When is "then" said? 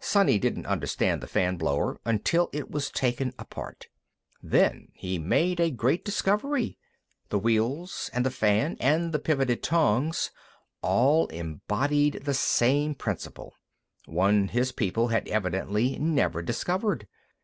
4.42-4.88